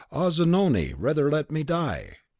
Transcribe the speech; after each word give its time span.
Ah, 0.11 0.31
Zanoni, 0.31 0.95
rather 0.97 1.29
let 1.29 1.51
me 1.51 1.61
die!" 1.63 2.15